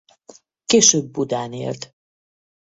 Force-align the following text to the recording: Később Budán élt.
Később 0.65 1.11
Budán 1.11 1.53
élt. 1.53 1.93